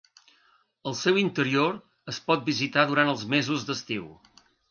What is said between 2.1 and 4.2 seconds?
es pot visitar durant els mesos d'estiu.